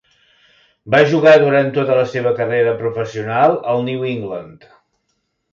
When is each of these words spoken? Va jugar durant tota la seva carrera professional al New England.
Va 0.93 1.01
jugar 1.11 1.33
durant 1.43 1.69
tota 1.75 1.99
la 1.99 2.07
seva 2.15 2.31
carrera 2.39 2.73
professional 2.81 3.55
al 3.75 3.87
New 3.91 4.09
England. 4.15 4.67